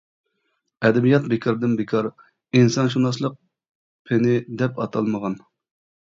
ئەدەبىيات 0.87 1.25
بىكاردىن 1.33 1.73
بىكار 1.81 2.07
ئىنسانشۇناسلىق 2.59 3.35
پېنى 4.09 4.33
دەپ 4.63 4.79
ئاتالمىغان. 4.87 5.37